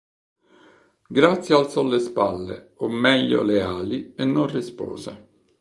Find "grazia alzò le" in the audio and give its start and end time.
1.09-1.99